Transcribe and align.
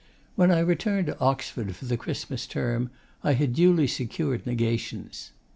When 0.33 0.49
I 0.49 0.57
returned 0.61 1.05
to 1.05 1.19
Oxford 1.19 1.75
for 1.75 1.85
the 1.85 1.95
Christmas 1.95 2.47
Term 2.47 2.89
I 3.23 3.33
had 3.33 3.53
duly 3.53 3.85
secured 3.85 4.47
'Negations. 4.47 5.31